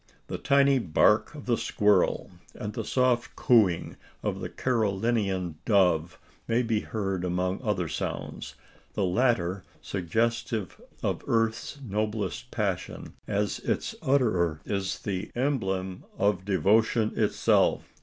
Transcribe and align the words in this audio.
The 0.25 0.39
tiny 0.39 0.79
bark 0.79 1.35
of 1.35 1.45
the 1.45 1.57
squirrel, 1.59 2.31
and 2.55 2.73
the 2.73 2.83
soft 2.83 3.35
cooing 3.35 3.97
of 4.23 4.39
the 4.39 4.49
Carolinian 4.49 5.57
dove, 5.63 6.17
may 6.47 6.63
be 6.63 6.79
heard 6.79 7.23
among 7.23 7.61
other 7.61 7.87
sounds 7.87 8.55
the 8.95 9.05
latter 9.05 9.63
suggestive 9.79 10.81
of 11.03 11.21
earth's 11.27 11.77
noblest 11.87 12.49
passion, 12.49 13.13
as 13.27 13.59
its 13.59 13.93
utterer 14.01 14.59
is 14.65 14.97
the 14.97 15.29
emblem 15.35 16.03
of 16.17 16.45
devotion 16.45 17.13
itself. 17.15 17.93